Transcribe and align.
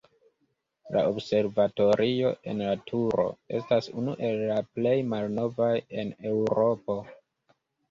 La 0.95 1.01
observatorio 1.09 2.31
en 2.53 2.63
la 2.63 2.71
turo 2.93 3.27
estas 3.59 3.91
unu 4.03 4.17
el 4.31 4.41
la 4.55 4.57
plej 4.79 4.97
malnovaj 5.13 5.71
en 6.01 6.13
Eŭropo. 6.35 7.01